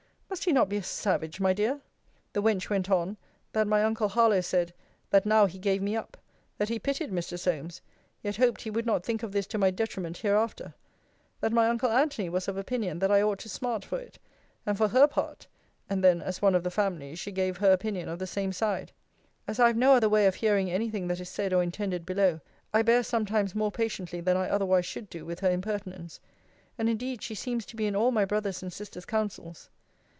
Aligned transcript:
Must 0.31 0.45
he 0.45 0.53
not 0.53 0.69
be 0.69 0.77
a 0.77 0.81
savage, 0.83 1.41
my 1.41 1.51
dear? 1.51 1.81
The 2.31 2.41
wench 2.41 2.69
went 2.69 2.89
on 2.89 3.17
that 3.51 3.67
my 3.67 3.83
uncle 3.83 4.07
Harlowe 4.07 4.39
said, 4.39 4.73
That 5.09 5.25
now 5.25 5.45
he 5.45 5.59
gave 5.59 5.81
me 5.81 5.93
up 5.93 6.15
that 6.57 6.69
he 6.69 6.79
pitied 6.79 7.11
Mr. 7.11 7.37
Solmes 7.37 7.81
yet 8.23 8.37
hoped 8.37 8.61
he 8.61 8.69
would 8.69 8.85
not 8.85 9.03
think 9.03 9.23
of 9.23 9.33
this 9.33 9.45
to 9.47 9.57
my 9.57 9.71
detriment 9.71 10.15
hereafter: 10.19 10.73
that 11.41 11.51
my 11.51 11.67
uncle 11.67 11.89
Antony 11.91 12.29
was 12.29 12.47
of 12.47 12.55
opinion, 12.55 12.97
that 12.99 13.11
I 13.11 13.21
ought 13.21 13.39
to 13.39 13.49
smart 13.49 13.83
for 13.83 13.99
it: 13.99 14.19
and, 14.65 14.77
for 14.77 14.87
her 14.87 15.05
part 15.05 15.47
and 15.89 16.01
then, 16.01 16.21
as 16.21 16.41
one 16.41 16.55
of 16.55 16.63
the 16.63 16.71
family, 16.71 17.13
she 17.13 17.33
gave 17.33 17.57
her 17.57 17.73
opinion 17.73 18.07
of 18.07 18.17
the 18.17 18.25
same 18.25 18.53
side. 18.53 18.93
As 19.49 19.59
I 19.59 19.67
have 19.67 19.75
no 19.77 19.93
other 19.95 20.07
way 20.07 20.27
of 20.27 20.35
hearing 20.35 20.71
any 20.71 20.89
thing 20.89 21.09
that 21.09 21.19
is 21.19 21.27
said 21.27 21.51
or 21.51 21.61
intended 21.61 22.05
below, 22.05 22.39
I 22.73 22.83
bear 22.83 23.03
sometimes 23.03 23.53
more 23.53 23.69
patiently 23.69 24.21
than 24.21 24.37
I 24.37 24.47
otherwise 24.49 24.85
should 24.85 25.09
do 25.09 25.25
with 25.25 25.41
her 25.41 25.51
impertinence. 25.51 26.21
And 26.77 26.87
indeed 26.87 27.21
she 27.21 27.35
seems 27.35 27.65
to 27.65 27.75
be 27.75 27.85
in 27.85 27.97
all 27.97 28.11
my 28.11 28.23
brother's 28.23 28.63
and 28.63 28.71
sister's 28.71 29.05
counsels. 29.05 29.69